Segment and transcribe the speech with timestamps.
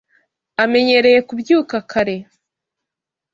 [0.63, 2.15] amenyereye kubyuka kare.